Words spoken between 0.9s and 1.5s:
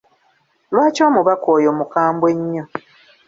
omubaka